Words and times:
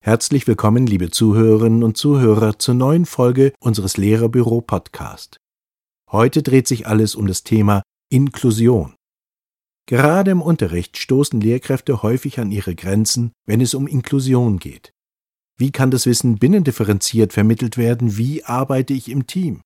Herzlich 0.00 0.46
willkommen, 0.46 0.86
liebe 0.86 1.10
Zuhörerinnen 1.10 1.82
und 1.82 1.96
Zuhörer, 1.96 2.58
zur 2.60 2.74
neuen 2.74 3.06
Folge 3.06 3.52
unseres 3.58 3.96
Lehrerbüro 3.96 4.60
Podcast. 4.60 5.38
Heute 6.12 6.44
dreht 6.44 6.68
sich 6.68 6.86
alles 6.86 7.16
um 7.16 7.26
das 7.26 7.42
Thema 7.42 7.82
Inklusion. 8.08 8.94
Gerade 9.86 10.30
im 10.30 10.40
Unterricht 10.40 10.96
stoßen 10.96 11.40
Lehrkräfte 11.40 12.02
häufig 12.02 12.38
an 12.38 12.52
ihre 12.52 12.76
Grenzen, 12.76 13.32
wenn 13.46 13.60
es 13.60 13.74
um 13.74 13.88
Inklusion 13.88 14.58
geht. 14.58 14.92
Wie 15.58 15.72
kann 15.72 15.90
das 15.90 16.06
Wissen 16.06 16.38
binnendifferenziert 16.38 17.32
vermittelt 17.32 17.76
werden? 17.76 18.16
Wie 18.16 18.44
arbeite 18.44 18.94
ich 18.94 19.10
im 19.10 19.26
Team? 19.26 19.62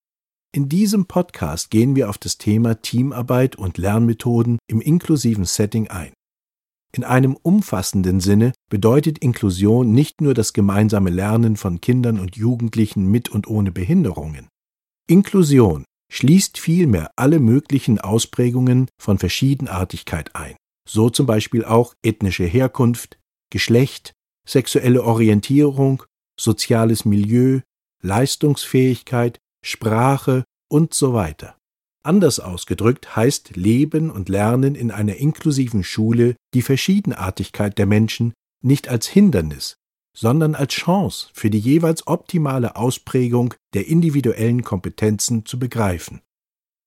In 0.52 0.68
diesem 0.68 1.06
Podcast 1.06 1.70
gehen 1.70 1.94
wir 1.94 2.10
auf 2.10 2.18
das 2.18 2.36
Thema 2.36 2.82
Teamarbeit 2.82 3.54
und 3.54 3.78
Lernmethoden 3.78 4.58
im 4.66 4.80
inklusiven 4.80 5.44
Setting 5.44 5.86
ein. 5.86 6.12
In 6.92 7.04
einem 7.04 7.36
umfassenden 7.36 8.18
Sinne 8.18 8.52
bedeutet 8.68 9.18
Inklusion 9.18 9.92
nicht 9.92 10.20
nur 10.20 10.34
das 10.34 10.52
gemeinsame 10.52 11.10
Lernen 11.10 11.56
von 11.56 11.80
Kindern 11.80 12.18
und 12.18 12.34
Jugendlichen 12.34 13.08
mit 13.08 13.28
und 13.28 13.46
ohne 13.46 13.70
Behinderungen. 13.70 14.48
Inklusion 15.08 15.84
schließt 16.12 16.58
vielmehr 16.58 17.12
alle 17.14 17.38
möglichen 17.38 18.00
Ausprägungen 18.00 18.88
von 19.00 19.18
Verschiedenartigkeit 19.18 20.34
ein, 20.34 20.56
so 20.88 21.10
zum 21.10 21.26
Beispiel 21.26 21.64
auch 21.64 21.94
ethnische 22.02 22.44
Herkunft, 22.44 23.20
Geschlecht, 23.50 24.14
sexuelle 24.44 25.04
Orientierung, 25.04 26.02
soziales 26.36 27.04
Milieu, 27.04 27.60
Leistungsfähigkeit, 28.02 29.38
Sprache 29.62 30.44
und 30.68 30.94
so 30.94 31.12
weiter. 31.12 31.56
Anders 32.02 32.40
ausgedrückt 32.40 33.14
heißt 33.14 33.56
Leben 33.56 34.10
und 34.10 34.28
Lernen 34.30 34.74
in 34.74 34.90
einer 34.90 35.16
inklusiven 35.16 35.84
Schule 35.84 36.34
die 36.54 36.62
Verschiedenartigkeit 36.62 37.76
der 37.76 37.86
Menschen 37.86 38.32
nicht 38.62 38.88
als 38.88 39.06
Hindernis, 39.06 39.76
sondern 40.16 40.54
als 40.54 40.72
Chance 40.72 41.28
für 41.34 41.50
die 41.50 41.58
jeweils 41.58 42.06
optimale 42.06 42.76
Ausprägung 42.76 43.54
der 43.74 43.86
individuellen 43.86 44.62
Kompetenzen 44.62 45.44
zu 45.44 45.58
begreifen. 45.58 46.20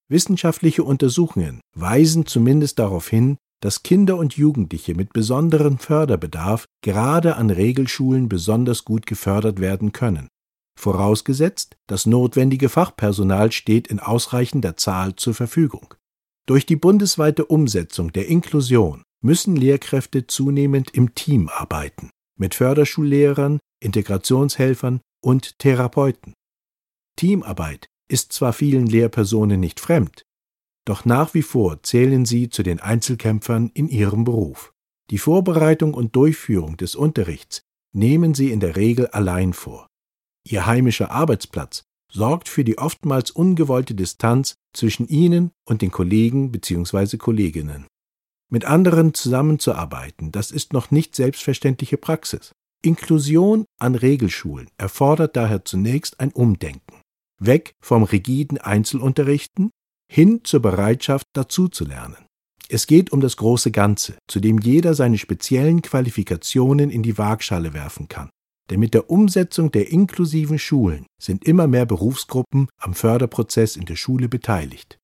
Wissenschaftliche 0.10 0.84
Untersuchungen 0.84 1.62
weisen 1.76 2.26
zumindest 2.26 2.80
darauf 2.80 3.08
hin, 3.08 3.38
dass 3.62 3.84
Kinder 3.84 4.18
und 4.18 4.36
Jugendliche 4.36 4.96
mit 4.96 5.14
besonderem 5.14 5.78
Förderbedarf 5.78 6.66
gerade 6.82 7.36
an 7.36 7.50
Regelschulen 7.50 8.30
besonders 8.30 8.84
gut 8.84 9.06
gefördert 9.06 9.62
werden 9.62 9.94
können 9.94 10.28
vorausgesetzt, 10.76 11.78
das 11.88 12.06
notwendige 12.06 12.70
Fachpersonal 12.70 13.52
steht 13.52 13.88
in 13.88 14.00
ausreichender 14.00 14.78
Zahl 14.78 15.16
zur 15.16 15.34
Verfügung. 15.34 15.94
Durch 16.46 16.66
die 16.66 16.76
bundesweite 16.76 17.46
Umsetzung 17.46 18.12
der 18.12 18.28
Inklusion 18.28 19.04
müssen 19.22 19.56
Lehrkräfte 19.56 20.28
zunehmend 20.28 20.92
im 20.92 21.16
Team 21.16 21.50
arbeiten, 21.50 22.10
mit 22.38 22.56
Förderschullehrern, 22.56 23.60
Integrationshelfern 23.82 25.02
und 25.24 25.58
Therapeuten. 25.60 26.34
Teamarbeit 27.16 27.88
ist 28.10 28.34
zwar 28.34 28.52
vielen 28.52 28.88
Lehrpersonen 28.88 29.60
nicht 29.60 29.80
fremd, 29.80 30.24
doch 30.86 31.06
nach 31.06 31.34
wie 31.34 31.42
vor 31.42 31.82
zählen 31.84 32.26
sie 32.26 32.50
zu 32.50 32.64
den 32.64 32.80
Einzelkämpfern 32.80 33.72
in 33.74 33.88
ihrem 33.88 34.26
Beruf. 34.26 34.74
Die 35.10 35.18
Vorbereitung 35.18 35.94
und 35.94 36.16
Durchführung 36.16 36.78
des 36.78 36.96
Unterrichts 36.96 37.62
nehmen 37.94 38.34
sie 38.34 38.52
in 38.52 38.60
der 38.60 38.76
Regel 38.76 39.08
allein 39.08 39.54
vor. 39.54 39.88
Ihr 40.48 40.66
heimischer 40.66 41.12
Arbeitsplatz 41.12 41.84
sorgt 42.12 42.50
für 42.50 42.64
die 42.64 42.78
oftmals 42.78 43.32
ungewollte 43.32 43.96
Distanz 43.96 44.56
zwischen 44.74 45.08
ihnen 45.08 45.52
und 45.66 45.82
den 45.82 45.92
Kollegen 45.92 46.52
bzw. 46.52 47.18
Kolleginnen. 47.18 47.88
Mit 48.52 48.66
anderen 48.66 49.14
zusammenzuarbeiten, 49.14 50.32
das 50.32 50.52
ist 50.52 50.74
noch 50.74 50.92
nicht 50.92 51.16
selbstverständliche 51.16 51.98
Praxis. 51.98 52.52
Inklusion 52.84 53.66
an 53.80 53.96
Regelschulen 53.96 54.68
erfordert 54.78 55.36
daher 55.36 55.66
zunächst 55.66 56.20
ein 56.20 56.32
Umdenken. 56.32 57.02
Weg 57.40 57.74
vom 57.82 58.04
rigiden 58.04 58.58
Einzelunterrichten 58.58 59.72
hin 60.12 60.42
zur 60.44 60.62
Bereitschaft 60.62 61.26
dazuzulernen. 61.34 62.28
Es 62.70 62.88
geht 62.88 63.12
um 63.12 63.22
das 63.22 63.38
große 63.38 63.72
Ganze, 63.72 64.18
zu 64.28 64.40
dem 64.40 64.60
jeder 64.60 64.94
seine 64.94 65.18
speziellen 65.18 65.82
Qualifikationen 65.82 66.90
in 66.90 67.04
die 67.04 67.18
Waagschale 67.18 67.74
werfen 67.74 68.08
kann. 68.08 68.30
Denn 68.70 68.80
mit 68.80 68.94
der 68.94 69.10
Umsetzung 69.10 69.72
der 69.72 69.92
inklusiven 69.92 70.58
Schulen 70.58 71.06
sind 71.22 71.46
immer 71.46 71.68
mehr 71.68 71.86
Berufsgruppen 71.86 72.68
am 72.78 72.94
Förderprozess 72.94 73.76
in 73.76 73.86
der 73.86 73.96
Schule 73.96 74.30
beteiligt. 74.30 74.98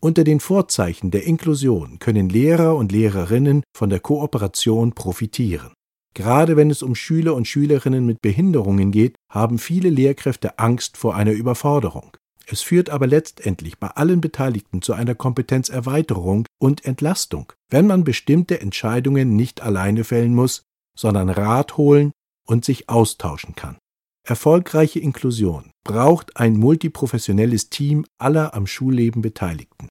Unter 0.00 0.24
den 0.24 0.40
Vorzeichen 0.40 1.10
der 1.10 1.24
Inklusion 1.24 1.98
können 1.98 2.28
Lehrer 2.28 2.76
und 2.76 2.92
Lehrerinnen 2.92 3.62
von 3.74 3.88
der 3.90 4.00
Kooperation 4.00 4.92
profitieren. 4.92 5.72
Gerade 6.14 6.56
wenn 6.56 6.70
es 6.70 6.82
um 6.82 6.94
Schüler 6.94 7.34
und 7.34 7.48
Schülerinnen 7.48 8.06
mit 8.06 8.20
Behinderungen 8.22 8.92
geht, 8.92 9.16
haben 9.30 9.58
viele 9.58 9.90
Lehrkräfte 9.90 10.58
Angst 10.58 10.96
vor 10.96 11.16
einer 11.16 11.32
Überforderung. 11.32 12.16
Es 12.46 12.60
führt 12.60 12.90
aber 12.90 13.06
letztendlich 13.06 13.78
bei 13.78 13.88
allen 13.88 14.20
Beteiligten 14.20 14.82
zu 14.82 14.92
einer 14.92 15.14
Kompetenzerweiterung 15.14 16.46
und 16.60 16.84
Entlastung, 16.84 17.52
wenn 17.70 17.86
man 17.86 18.04
bestimmte 18.04 18.60
Entscheidungen 18.60 19.34
nicht 19.34 19.62
alleine 19.62 20.04
fällen 20.04 20.34
muss, 20.34 20.62
sondern 20.96 21.30
Rat 21.30 21.76
holen 21.76 22.12
und 22.46 22.64
sich 22.64 22.88
austauschen 22.88 23.54
kann. 23.54 23.78
Erfolgreiche 24.26 25.00
Inklusion 25.00 25.70
braucht 25.84 26.36
ein 26.36 26.56
multiprofessionelles 26.56 27.68
Team 27.68 28.06
aller 28.18 28.54
am 28.54 28.66
Schulleben 28.66 29.20
Beteiligten. 29.20 29.88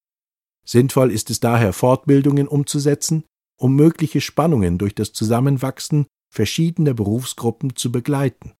Sinnvoll 0.65 1.11
ist 1.11 1.29
es 1.29 1.39
daher, 1.39 1.73
Fortbildungen 1.73 2.47
umzusetzen, 2.47 3.25
um 3.57 3.75
mögliche 3.75 4.21
Spannungen 4.21 4.77
durch 4.77 4.95
das 4.95 5.13
Zusammenwachsen 5.13 6.07
verschiedener 6.33 6.93
Berufsgruppen 6.93 7.75
zu 7.75 7.91
begleiten. 7.91 8.53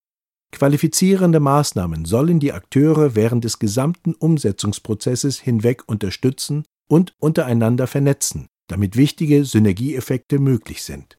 Qualifizierende 0.51 1.39
Maßnahmen 1.39 2.05
sollen 2.05 2.39
die 2.39 2.53
Akteure 2.53 3.15
während 3.15 3.43
des 3.43 3.57
gesamten 3.57 4.13
Umsetzungsprozesses 4.13 5.39
hinweg 5.39 5.81
unterstützen 5.87 6.65
und 6.87 7.15
untereinander 7.17 7.87
vernetzen, 7.87 8.45
damit 8.67 8.95
wichtige 8.95 9.45
Synergieeffekte 9.45 10.37
möglich 10.37 10.83
sind. 10.83 11.17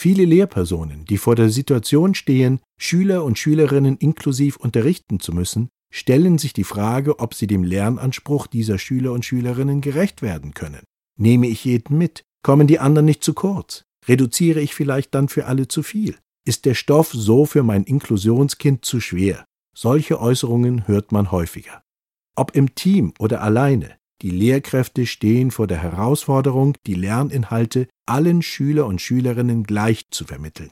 Viele 0.00 0.24
Lehrpersonen, 0.26 1.06
die 1.06 1.18
vor 1.18 1.34
der 1.34 1.50
Situation 1.50 2.14
stehen, 2.14 2.60
Schüler 2.78 3.24
und 3.24 3.36
Schülerinnen 3.36 3.96
inklusiv 3.96 4.56
unterrichten 4.56 5.18
zu 5.18 5.32
müssen, 5.32 5.70
stellen 5.92 6.38
sich 6.38 6.52
die 6.52 6.62
Frage, 6.62 7.18
ob 7.18 7.34
sie 7.34 7.48
dem 7.48 7.64
Lernanspruch 7.64 8.46
dieser 8.46 8.78
Schüler 8.78 9.10
und 9.10 9.24
Schülerinnen 9.24 9.80
gerecht 9.80 10.22
werden 10.22 10.54
können. 10.54 10.84
Nehme 11.18 11.48
ich 11.48 11.64
jeden 11.64 11.98
mit? 11.98 12.22
Kommen 12.44 12.68
die 12.68 12.78
anderen 12.78 13.06
nicht 13.06 13.24
zu 13.24 13.34
kurz? 13.34 13.82
Reduziere 14.06 14.60
ich 14.60 14.72
vielleicht 14.72 15.16
dann 15.16 15.28
für 15.28 15.46
alle 15.46 15.66
zu 15.66 15.82
viel? 15.82 16.14
Ist 16.46 16.64
der 16.64 16.74
Stoff 16.74 17.10
so 17.12 17.44
für 17.44 17.64
mein 17.64 17.82
Inklusionskind 17.82 18.84
zu 18.84 19.00
schwer? 19.00 19.46
Solche 19.76 20.20
Äußerungen 20.20 20.86
hört 20.86 21.10
man 21.10 21.32
häufiger. 21.32 21.82
Ob 22.36 22.54
im 22.54 22.76
Team 22.76 23.14
oder 23.18 23.42
alleine, 23.42 23.97
die 24.22 24.30
Lehrkräfte 24.30 25.06
stehen 25.06 25.50
vor 25.50 25.66
der 25.66 25.82
Herausforderung, 25.82 26.76
die 26.86 26.94
Lerninhalte 26.94 27.88
allen 28.06 28.42
Schüler 28.42 28.86
und 28.86 29.00
Schülerinnen 29.00 29.64
gleich 29.64 30.10
zu 30.10 30.24
vermitteln. 30.24 30.70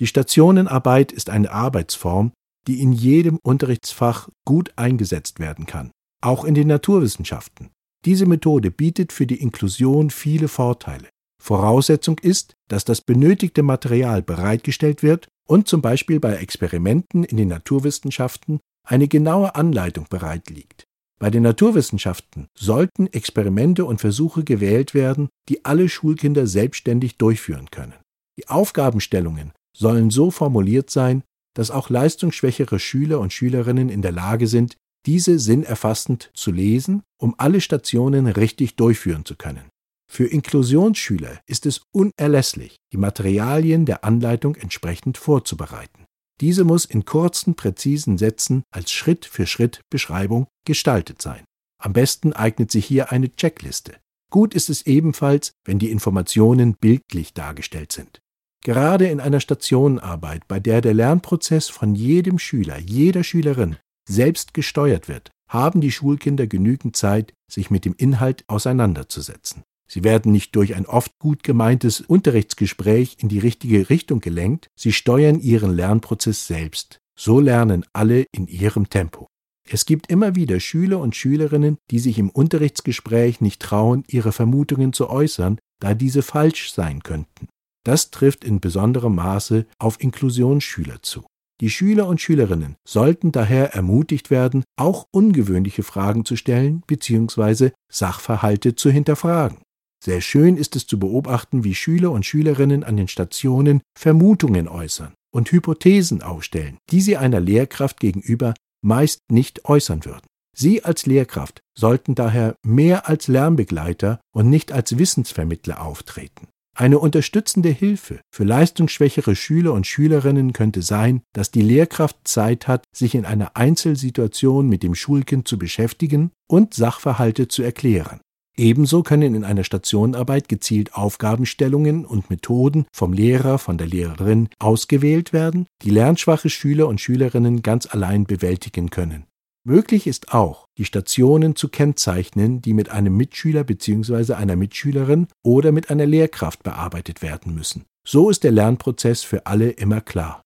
Die 0.00 0.06
Stationenarbeit 0.06 1.12
ist 1.12 1.30
eine 1.30 1.50
Arbeitsform, 1.50 2.32
die 2.66 2.80
in 2.80 2.92
jedem 2.92 3.38
Unterrichtsfach 3.42 4.28
gut 4.46 4.72
eingesetzt 4.76 5.40
werden 5.40 5.66
kann, 5.66 5.90
auch 6.22 6.44
in 6.44 6.54
den 6.54 6.68
Naturwissenschaften. 6.68 7.70
Diese 8.04 8.26
Methode 8.26 8.70
bietet 8.70 9.10
für 9.12 9.26
die 9.26 9.40
Inklusion 9.40 10.10
viele 10.10 10.48
Vorteile. 10.48 11.08
Voraussetzung 11.46 12.18
ist, 12.18 12.56
dass 12.68 12.84
das 12.84 13.00
benötigte 13.00 13.62
Material 13.62 14.20
bereitgestellt 14.20 15.04
wird 15.04 15.28
und 15.46 15.68
zum 15.68 15.80
Beispiel 15.80 16.18
bei 16.18 16.34
Experimenten 16.34 17.22
in 17.22 17.36
den 17.36 17.48
Naturwissenschaften 17.48 18.58
eine 18.84 19.06
genaue 19.06 19.54
Anleitung 19.54 20.06
bereit 20.10 20.50
liegt. 20.50 20.84
Bei 21.20 21.30
den 21.30 21.44
Naturwissenschaften 21.44 22.48
sollten 22.58 23.06
Experimente 23.06 23.84
und 23.84 24.00
Versuche 24.00 24.42
gewählt 24.42 24.92
werden, 24.92 25.28
die 25.48 25.64
alle 25.64 25.88
Schulkinder 25.88 26.48
selbstständig 26.48 27.16
durchführen 27.16 27.70
können. 27.70 27.94
Die 28.36 28.48
Aufgabenstellungen 28.48 29.52
sollen 29.74 30.10
so 30.10 30.32
formuliert 30.32 30.90
sein, 30.90 31.22
dass 31.54 31.70
auch 31.70 31.90
leistungsschwächere 31.90 32.80
Schüler 32.80 33.20
und 33.20 33.32
Schülerinnen 33.32 33.88
in 33.88 34.02
der 34.02 34.12
Lage 34.12 34.48
sind, 34.48 34.76
diese 35.06 35.38
sinnerfassend 35.38 36.30
zu 36.34 36.50
lesen, 36.50 37.02
um 37.18 37.36
alle 37.38 37.60
Stationen 37.60 38.26
richtig 38.26 38.74
durchführen 38.74 39.24
zu 39.24 39.36
können. 39.36 39.70
Für 40.08 40.26
Inklusionsschüler 40.26 41.40
ist 41.46 41.66
es 41.66 41.82
unerlässlich, 41.92 42.76
die 42.92 42.96
Materialien 42.96 43.86
der 43.86 44.04
Anleitung 44.04 44.54
entsprechend 44.54 45.18
vorzubereiten. 45.18 46.06
Diese 46.40 46.64
muss 46.64 46.84
in 46.84 47.04
kurzen, 47.04 47.54
präzisen 47.54 48.18
Sätzen 48.18 48.62
als 48.70 48.92
Schritt-für-Schritt-Beschreibung 48.92 50.46
gestaltet 50.64 51.22
sein. 51.22 51.44
Am 51.82 51.92
besten 51.92 52.32
eignet 52.32 52.70
sich 52.70 52.86
hier 52.86 53.10
eine 53.10 53.34
Checkliste. 53.34 53.96
Gut 54.30 54.54
ist 54.54 54.70
es 54.70 54.86
ebenfalls, 54.86 55.52
wenn 55.64 55.78
die 55.78 55.90
Informationen 55.90 56.74
bildlich 56.74 57.32
dargestellt 57.32 57.92
sind. 57.92 58.20
Gerade 58.64 59.06
in 59.06 59.20
einer 59.20 59.40
Stationenarbeit, 59.40 60.48
bei 60.48 60.58
der 60.58 60.80
der 60.80 60.94
Lernprozess 60.94 61.68
von 61.68 61.94
jedem 61.94 62.38
Schüler, 62.38 62.78
jeder 62.78 63.22
Schülerin 63.22 63.76
selbst 64.08 64.54
gesteuert 64.54 65.08
wird, 65.08 65.30
haben 65.48 65.80
die 65.80 65.92
Schulkinder 65.92 66.46
genügend 66.46 66.96
Zeit, 66.96 67.32
sich 67.50 67.70
mit 67.70 67.84
dem 67.84 67.94
Inhalt 67.96 68.44
auseinanderzusetzen. 68.48 69.62
Sie 69.88 70.04
werden 70.04 70.32
nicht 70.32 70.56
durch 70.56 70.74
ein 70.74 70.86
oft 70.86 71.12
gut 71.18 71.42
gemeintes 71.42 72.00
Unterrichtsgespräch 72.00 73.16
in 73.20 73.28
die 73.28 73.38
richtige 73.38 73.88
Richtung 73.88 74.20
gelenkt, 74.20 74.68
sie 74.74 74.92
steuern 74.92 75.40
ihren 75.40 75.74
Lernprozess 75.74 76.46
selbst. 76.46 76.98
So 77.18 77.40
lernen 77.40 77.84
alle 77.92 78.26
in 78.32 78.46
ihrem 78.46 78.90
Tempo. 78.90 79.28
Es 79.68 79.86
gibt 79.86 80.10
immer 80.10 80.36
wieder 80.36 80.60
Schüler 80.60 81.00
und 81.00 81.16
Schülerinnen, 81.16 81.78
die 81.90 81.98
sich 81.98 82.18
im 82.18 82.30
Unterrichtsgespräch 82.30 83.40
nicht 83.40 83.60
trauen, 83.60 84.04
ihre 84.06 84.32
Vermutungen 84.32 84.92
zu 84.92 85.10
äußern, 85.10 85.58
da 85.80 85.94
diese 85.94 86.22
falsch 86.22 86.72
sein 86.72 87.02
könnten. 87.02 87.48
Das 87.84 88.10
trifft 88.10 88.44
in 88.44 88.60
besonderem 88.60 89.14
Maße 89.14 89.66
auf 89.78 90.00
Inklusionsschüler 90.00 91.02
zu. 91.02 91.26
Die 91.60 91.70
Schüler 91.70 92.06
und 92.06 92.20
Schülerinnen 92.20 92.76
sollten 92.86 93.32
daher 93.32 93.74
ermutigt 93.74 94.30
werden, 94.30 94.62
auch 94.76 95.06
ungewöhnliche 95.10 95.82
Fragen 95.82 96.24
zu 96.24 96.36
stellen 96.36 96.82
bzw. 96.86 97.70
Sachverhalte 97.90 98.74
zu 98.74 98.90
hinterfragen. 98.90 99.58
Sehr 100.06 100.20
schön 100.20 100.56
ist 100.56 100.76
es 100.76 100.86
zu 100.86 101.00
beobachten, 101.00 101.64
wie 101.64 101.74
Schüler 101.74 102.12
und 102.12 102.24
Schülerinnen 102.24 102.84
an 102.84 102.96
den 102.96 103.08
Stationen 103.08 103.80
Vermutungen 103.98 104.68
äußern 104.68 105.14
und 105.34 105.50
Hypothesen 105.50 106.22
aufstellen, 106.22 106.78
die 106.90 107.00
sie 107.00 107.16
einer 107.16 107.40
Lehrkraft 107.40 107.98
gegenüber 107.98 108.54
meist 108.84 109.18
nicht 109.32 109.64
äußern 109.64 110.04
würden. 110.04 110.24
Sie 110.56 110.84
als 110.84 111.06
Lehrkraft 111.06 111.58
sollten 111.76 112.14
daher 112.14 112.54
mehr 112.64 113.08
als 113.08 113.26
Lernbegleiter 113.26 114.20
und 114.32 114.48
nicht 114.48 114.70
als 114.70 114.96
Wissensvermittler 114.96 115.82
auftreten. 115.82 116.46
Eine 116.76 117.00
unterstützende 117.00 117.70
Hilfe 117.70 118.20
für 118.32 118.44
leistungsschwächere 118.44 119.34
Schüler 119.34 119.72
und 119.72 119.88
Schülerinnen 119.88 120.52
könnte 120.52 120.82
sein, 120.82 121.22
dass 121.32 121.50
die 121.50 121.62
Lehrkraft 121.62 122.16
Zeit 122.28 122.68
hat, 122.68 122.84
sich 122.94 123.16
in 123.16 123.24
einer 123.24 123.56
Einzelsituation 123.56 124.68
mit 124.68 124.84
dem 124.84 124.94
Schulkind 124.94 125.48
zu 125.48 125.58
beschäftigen 125.58 126.30
und 126.48 126.74
Sachverhalte 126.74 127.48
zu 127.48 127.64
erklären. 127.64 128.20
Ebenso 128.58 129.02
können 129.02 129.34
in 129.34 129.44
einer 129.44 129.64
Stationenarbeit 129.64 130.48
gezielt 130.48 130.94
Aufgabenstellungen 130.94 132.06
und 132.06 132.30
Methoden 132.30 132.86
vom 132.90 133.12
Lehrer, 133.12 133.58
von 133.58 133.76
der 133.76 133.86
Lehrerin 133.86 134.48
ausgewählt 134.58 135.34
werden, 135.34 135.66
die 135.82 135.90
lernschwache 135.90 136.48
Schüler 136.48 136.88
und 136.88 137.00
Schülerinnen 137.00 137.60
ganz 137.60 137.86
allein 137.86 138.24
bewältigen 138.24 138.88
können. 138.88 139.24
Möglich 139.64 140.06
ist 140.06 140.32
auch, 140.32 140.68
die 140.78 140.84
Stationen 140.84 141.56
zu 141.56 141.68
kennzeichnen, 141.68 142.62
die 142.62 142.72
mit 142.72 142.88
einem 142.88 143.16
Mitschüler 143.16 143.64
bzw. 143.64 144.34
einer 144.34 144.56
Mitschülerin 144.56 145.26
oder 145.42 145.72
mit 145.72 145.90
einer 145.90 146.06
Lehrkraft 146.06 146.62
bearbeitet 146.62 147.20
werden 147.20 147.52
müssen. 147.54 147.84
So 148.06 148.30
ist 148.30 148.44
der 148.44 148.52
Lernprozess 148.52 149.22
für 149.22 149.46
alle 149.46 149.70
immer 149.70 150.00
klar. 150.00 150.45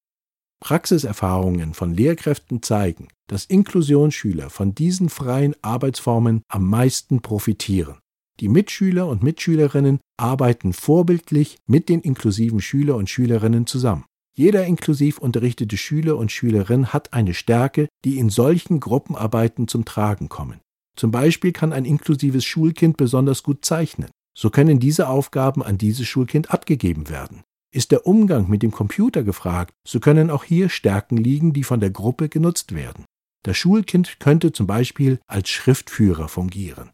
Praxiserfahrungen 0.61 1.75
von 1.75 1.95
Lehrkräften 1.95 2.63
zeigen, 2.63 3.09
dass 3.27 3.47
Inklusionsschüler 3.47 4.51
von 4.51 4.75
diesen 4.75 5.09
freien 5.09 5.55
Arbeitsformen 5.63 6.43
am 6.49 6.69
meisten 6.69 7.23
profitieren. 7.23 7.99
Die 8.41 8.49
Mitschüler 8.49 9.07
und 9.07 9.23
Mitschülerinnen 9.23 10.01
arbeiten 10.17 10.73
vorbildlich 10.73 11.59
mit 11.67 11.89
den 11.89 12.01
inklusiven 12.01 12.61
Schüler 12.61 12.97
und 12.97 13.11
Schülerinnen 13.11 13.67
zusammen. 13.67 14.05
Jeder 14.37 14.65
inklusiv 14.65 15.19
unterrichtete 15.19 15.77
Schüler 15.77 16.17
und 16.17 16.33
Schülerin 16.33 16.93
hat 16.93 17.13
eine 17.13 17.35
Stärke, 17.35 17.89
die 18.05 18.19
in 18.19 18.31
solchen 18.31 18.81
Gruppenarbeiten 18.81 19.69
zum 19.69 19.85
Tragen 19.85 20.29
kommen. 20.29 20.61
Zum 20.97 21.11
Beispiel 21.11 21.53
kann 21.53 21.73
ein 21.73 21.85
inklusives 21.85 22.45
Schulkind 22.45 22.97
besonders 22.97 23.43
gut 23.43 23.65
zeichnen. 23.65 24.11
So 24.37 24.51
können 24.51 24.79
diese 24.79 25.09
Aufgaben 25.09 25.63
an 25.63 25.77
dieses 25.77 26.07
Schulkind 26.07 26.51
abgegeben 26.51 27.09
werden. 27.11 27.43
Ist 27.73 27.93
der 27.93 28.07
Umgang 28.07 28.49
mit 28.49 28.63
dem 28.63 28.73
Computer 28.73 29.23
gefragt, 29.23 29.75
so 29.87 30.01
können 30.01 30.31
auch 30.31 30.43
hier 30.43 30.69
Stärken 30.69 31.17
liegen, 31.17 31.53
die 31.53 31.63
von 31.63 31.79
der 31.79 31.91
Gruppe 31.91 32.29
genutzt 32.29 32.75
werden. 32.75 33.05
Das 33.45 33.57
Schulkind 33.57 34.19
könnte 34.19 34.53
zum 34.53 34.67
Beispiel 34.67 35.21
als 35.27 35.49
Schriftführer 35.49 36.29
fungieren. 36.29 36.91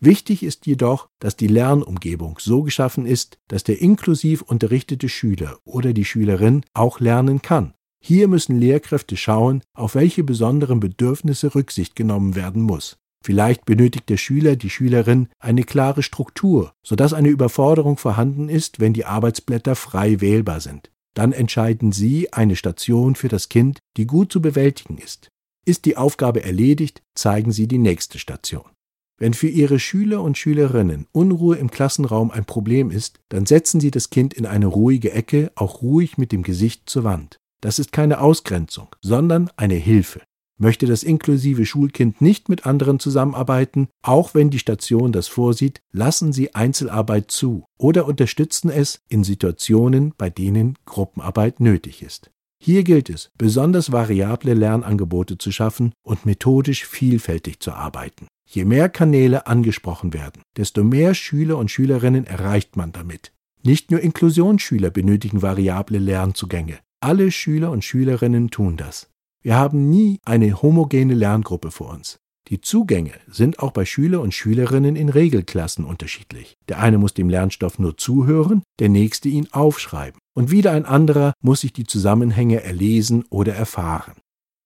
Wichtig 0.00 0.42
ist 0.42 0.66
jedoch, 0.66 1.08
dass 1.18 1.36
die 1.36 1.46
Lernumgebung 1.46 2.38
so 2.38 2.62
geschaffen 2.62 3.06
ist, 3.06 3.38
dass 3.48 3.64
der 3.64 3.80
inklusiv 3.80 4.42
unterrichtete 4.42 5.08
Schüler 5.08 5.58
oder 5.64 5.92
die 5.92 6.04
Schülerin 6.06 6.64
auch 6.72 7.00
lernen 7.00 7.42
kann. 7.42 7.74
Hier 8.02 8.28
müssen 8.28 8.58
Lehrkräfte 8.58 9.16
schauen, 9.16 9.62
auf 9.74 9.94
welche 9.94 10.24
besonderen 10.24 10.80
Bedürfnisse 10.80 11.54
Rücksicht 11.54 11.96
genommen 11.96 12.34
werden 12.34 12.62
muss. 12.62 12.96
Vielleicht 13.22 13.66
benötigt 13.66 14.08
der 14.08 14.16
Schüler, 14.16 14.56
die 14.56 14.70
Schülerin 14.70 15.28
eine 15.38 15.64
klare 15.64 16.02
Struktur, 16.02 16.72
sodass 16.82 17.12
eine 17.12 17.28
Überforderung 17.28 17.98
vorhanden 17.98 18.48
ist, 18.48 18.80
wenn 18.80 18.94
die 18.94 19.04
Arbeitsblätter 19.04 19.76
frei 19.76 20.20
wählbar 20.20 20.60
sind. 20.60 20.90
Dann 21.14 21.32
entscheiden 21.32 21.92
Sie 21.92 22.32
eine 22.32 22.56
Station 22.56 23.14
für 23.14 23.28
das 23.28 23.48
Kind, 23.48 23.78
die 23.96 24.06
gut 24.06 24.32
zu 24.32 24.40
bewältigen 24.40 24.96
ist. 24.96 25.28
Ist 25.66 25.84
die 25.84 25.96
Aufgabe 25.96 26.42
erledigt, 26.42 27.02
zeigen 27.14 27.52
Sie 27.52 27.68
die 27.68 27.78
nächste 27.78 28.18
Station. 28.18 28.70
Wenn 29.18 29.34
für 29.34 29.48
Ihre 29.48 29.78
Schüler 29.78 30.22
und 30.22 30.38
Schülerinnen 30.38 31.06
Unruhe 31.12 31.56
im 31.56 31.70
Klassenraum 31.70 32.30
ein 32.30 32.46
Problem 32.46 32.90
ist, 32.90 33.18
dann 33.28 33.44
setzen 33.44 33.78
Sie 33.78 33.90
das 33.90 34.08
Kind 34.08 34.32
in 34.32 34.46
eine 34.46 34.66
ruhige 34.66 35.12
Ecke, 35.12 35.52
auch 35.56 35.82
ruhig 35.82 36.16
mit 36.16 36.32
dem 36.32 36.42
Gesicht 36.42 36.88
zur 36.88 37.04
Wand. 37.04 37.36
Das 37.60 37.78
ist 37.78 37.92
keine 37.92 38.20
Ausgrenzung, 38.20 38.88
sondern 39.02 39.50
eine 39.56 39.74
Hilfe. 39.74 40.22
Möchte 40.62 40.84
das 40.84 41.02
inklusive 41.02 41.64
Schulkind 41.64 42.20
nicht 42.20 42.50
mit 42.50 42.66
anderen 42.66 43.00
zusammenarbeiten, 43.00 43.88
auch 44.02 44.34
wenn 44.34 44.50
die 44.50 44.58
Station 44.58 45.10
das 45.10 45.26
vorsieht, 45.26 45.80
lassen 45.90 46.34
Sie 46.34 46.54
Einzelarbeit 46.54 47.30
zu 47.30 47.64
oder 47.78 48.04
unterstützen 48.04 48.68
es 48.68 49.00
in 49.08 49.24
Situationen, 49.24 50.12
bei 50.18 50.28
denen 50.28 50.76
Gruppenarbeit 50.84 51.60
nötig 51.60 52.02
ist. 52.02 52.30
Hier 52.62 52.84
gilt 52.84 53.08
es, 53.08 53.30
besonders 53.38 53.90
variable 53.90 54.52
Lernangebote 54.52 55.38
zu 55.38 55.50
schaffen 55.50 55.94
und 56.02 56.26
methodisch 56.26 56.84
vielfältig 56.84 57.60
zu 57.60 57.72
arbeiten. 57.72 58.26
Je 58.46 58.66
mehr 58.66 58.90
Kanäle 58.90 59.46
angesprochen 59.46 60.12
werden, 60.12 60.42
desto 60.58 60.84
mehr 60.84 61.14
Schüler 61.14 61.56
und 61.56 61.70
Schülerinnen 61.70 62.26
erreicht 62.26 62.76
man 62.76 62.92
damit. 62.92 63.32
Nicht 63.62 63.90
nur 63.90 64.00
Inklusionsschüler 64.00 64.90
benötigen 64.90 65.40
variable 65.40 65.98
Lernzugänge. 65.98 66.80
Alle 67.00 67.30
Schüler 67.30 67.70
und 67.70 67.82
Schülerinnen 67.82 68.50
tun 68.50 68.76
das. 68.76 69.09
Wir 69.42 69.56
haben 69.56 69.88
nie 69.88 70.20
eine 70.24 70.60
homogene 70.60 71.14
Lerngruppe 71.14 71.70
vor 71.70 71.90
uns. 71.90 72.18
Die 72.48 72.60
Zugänge 72.60 73.12
sind 73.26 73.60
auch 73.60 73.70
bei 73.70 73.86
Schüler 73.86 74.20
und 74.20 74.34
Schülerinnen 74.34 74.96
in 74.96 75.08
Regelklassen 75.08 75.84
unterschiedlich. 75.84 76.58
Der 76.68 76.80
eine 76.80 76.98
muss 76.98 77.14
dem 77.14 77.30
Lernstoff 77.30 77.78
nur 77.78 77.96
zuhören, 77.96 78.62
der 78.80 78.90
nächste 78.90 79.30
ihn 79.30 79.48
aufschreiben. 79.52 80.20
Und 80.36 80.50
wieder 80.50 80.72
ein 80.72 80.84
anderer 80.84 81.32
muss 81.42 81.62
sich 81.62 81.72
die 81.72 81.84
Zusammenhänge 81.84 82.62
erlesen 82.62 83.24
oder 83.30 83.54
erfahren. 83.54 84.14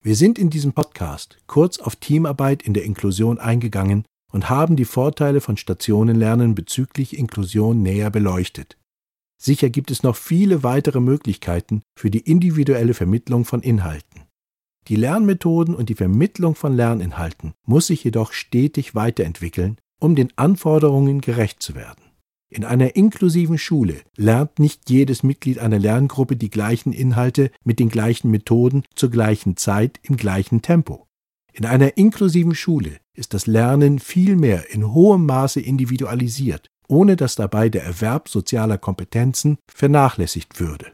Wir 0.02 0.16
sind 0.16 0.40
in 0.40 0.50
diesem 0.50 0.72
Podcast 0.72 1.38
kurz 1.46 1.78
auf 1.78 1.94
Teamarbeit 1.96 2.62
in 2.62 2.74
der 2.74 2.84
Inklusion 2.84 3.38
eingegangen 3.38 4.04
und 4.32 4.50
haben 4.50 4.74
die 4.74 4.84
Vorteile 4.84 5.40
von 5.40 5.56
Stationenlernen 5.56 6.56
bezüglich 6.56 7.16
Inklusion 7.16 7.80
näher 7.80 8.10
beleuchtet. 8.10 8.76
Sicher 9.40 9.70
gibt 9.70 9.92
es 9.92 10.02
noch 10.02 10.16
viele 10.16 10.64
weitere 10.64 11.00
Möglichkeiten 11.00 11.82
für 11.96 12.10
die 12.10 12.20
individuelle 12.20 12.94
Vermittlung 12.94 13.44
von 13.44 13.62
Inhalten. 13.62 14.23
Die 14.88 14.96
Lernmethoden 14.96 15.74
und 15.74 15.88
die 15.88 15.94
Vermittlung 15.94 16.54
von 16.54 16.74
Lerninhalten 16.74 17.54
muss 17.64 17.86
sich 17.86 18.04
jedoch 18.04 18.32
stetig 18.32 18.94
weiterentwickeln, 18.94 19.78
um 19.98 20.14
den 20.14 20.28
Anforderungen 20.36 21.20
gerecht 21.22 21.62
zu 21.62 21.74
werden. 21.74 22.02
In 22.50 22.64
einer 22.64 22.94
inklusiven 22.94 23.58
Schule 23.58 24.02
lernt 24.16 24.58
nicht 24.58 24.90
jedes 24.90 25.22
Mitglied 25.22 25.58
einer 25.58 25.78
Lerngruppe 25.78 26.36
die 26.36 26.50
gleichen 26.50 26.92
Inhalte 26.92 27.50
mit 27.64 27.78
den 27.78 27.88
gleichen 27.88 28.30
Methoden 28.30 28.84
zur 28.94 29.10
gleichen 29.10 29.56
Zeit 29.56 29.98
im 30.02 30.16
gleichen 30.16 30.62
Tempo. 30.62 31.06
In 31.52 31.64
einer 31.64 31.96
inklusiven 31.96 32.54
Schule 32.54 32.98
ist 33.14 33.32
das 33.32 33.46
Lernen 33.46 33.98
vielmehr 33.98 34.72
in 34.72 34.92
hohem 34.92 35.24
Maße 35.24 35.60
individualisiert, 35.60 36.68
ohne 36.86 37.16
dass 37.16 37.36
dabei 37.36 37.70
der 37.70 37.84
Erwerb 37.84 38.28
sozialer 38.28 38.76
Kompetenzen 38.76 39.56
vernachlässigt 39.72 40.60
würde. 40.60 40.92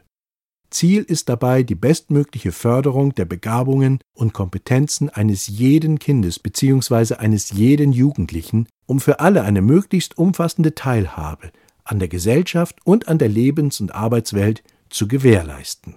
Ziel 0.71 1.03
ist 1.03 1.29
dabei 1.29 1.63
die 1.63 1.75
bestmögliche 1.75 2.51
Förderung 2.51 3.13
der 3.13 3.25
Begabungen 3.25 3.99
und 4.13 4.33
Kompetenzen 4.33 5.09
eines 5.09 5.47
jeden 5.47 5.99
Kindes 5.99 6.39
bzw. 6.39 7.15
eines 7.15 7.51
jeden 7.51 7.91
Jugendlichen, 7.91 8.67
um 8.87 8.99
für 8.99 9.19
alle 9.19 9.43
eine 9.43 9.61
möglichst 9.61 10.17
umfassende 10.17 10.73
Teilhabe 10.73 11.51
an 11.83 11.99
der 11.99 12.07
Gesellschaft 12.07 12.77
und 12.85 13.07
an 13.09 13.17
der 13.17 13.27
Lebens- 13.27 13.81
und 13.81 13.93
Arbeitswelt 13.93 14.63
zu 14.89 15.07
gewährleisten. 15.07 15.95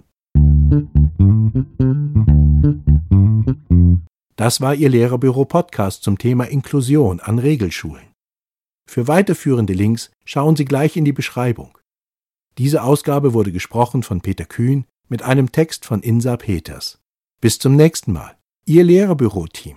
Das 4.35 4.59
war 4.59 4.75
Ihr 4.75 4.89
Lehrerbüro-Podcast 4.89 6.03
zum 6.03 6.17
Thema 6.17 6.43
Inklusion 6.43 7.21
an 7.21 7.39
Regelschulen. 7.39 8.07
Für 8.89 9.07
weiterführende 9.07 9.73
Links 9.73 10.11
schauen 10.25 10.57
Sie 10.57 10.65
gleich 10.65 10.97
in 10.97 11.05
die 11.05 11.13
Beschreibung. 11.13 11.77
Diese 12.57 12.83
Ausgabe 12.83 13.33
wurde 13.33 13.51
gesprochen 13.51 14.01
von 14.01 14.21
Peter 14.21 14.45
Kühn 14.45 14.85
mit 15.09 15.23
einem 15.23 15.51
Text 15.51 15.85
von 15.85 16.01
Insa 16.01 16.37
Peters. 16.37 16.99
Bis 17.41 17.59
zum 17.59 17.75
nächsten 17.75 18.13
Mal. 18.13 18.37
Ihr 18.65 18.85
Lehrerbüro-Team. 18.85 19.75